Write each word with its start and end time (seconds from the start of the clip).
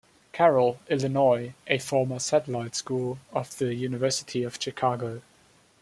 Carroll, 0.31 0.79
Illinois, 0.89 1.53
a 1.67 1.77
former 1.77 2.17
satellite 2.17 2.73
school 2.73 3.19
of 3.33 3.55
the 3.59 3.75
University 3.75 4.41
of 4.41 4.57
Chicago. 4.59 5.21